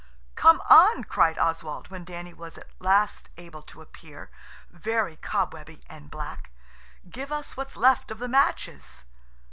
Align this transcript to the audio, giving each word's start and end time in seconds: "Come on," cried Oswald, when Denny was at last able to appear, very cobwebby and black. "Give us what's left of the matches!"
"Come 0.33 0.63
on," 0.67 1.03
cried 1.03 1.37
Oswald, 1.37 1.89
when 1.89 2.03
Denny 2.05 2.33
was 2.33 2.57
at 2.57 2.71
last 2.81 3.29
able 3.37 3.61
to 3.61 3.83
appear, 3.83 4.31
very 4.71 5.15
cobwebby 5.15 5.83
and 5.87 6.09
black. 6.09 6.49
"Give 7.11 7.31
us 7.31 7.55
what's 7.55 7.77
left 7.77 8.09
of 8.09 8.17
the 8.17 8.27
matches!" 8.27 9.05